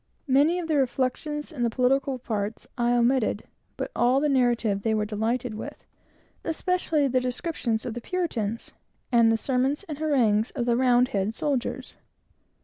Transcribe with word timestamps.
Many 0.25 0.57
of 0.57 0.67
the 0.67 0.77
reflections, 0.77 1.51
and 1.51 1.63
the 1.63 1.69
political 1.69 2.17
parts, 2.17 2.65
I 2.75 2.93
omitted, 2.93 3.43
but 3.77 3.91
all 3.95 4.19
the 4.19 4.29
narrative 4.29 4.81
they 4.81 4.95
were 4.95 5.05
delighted 5.05 5.53
with; 5.53 5.85
especially 6.43 7.07
the 7.07 7.21
descriptions 7.21 7.85
of 7.85 7.93
the 7.93 8.01
Puritans, 8.01 8.71
and 9.11 9.31
the 9.31 9.37
sermons 9.37 9.83
and 9.83 9.99
harangues 9.99 10.49
of 10.55 10.65
the 10.65 10.75
Round 10.75 11.09
head 11.09 11.35
soldiers. 11.35 11.97